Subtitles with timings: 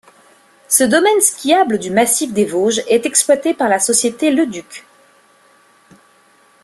[0.67, 4.83] Ce domaine skiable du massif des Vosges est exploité par la société Leduc.